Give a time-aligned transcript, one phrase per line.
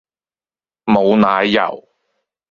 [0.87, 1.87] 無奶油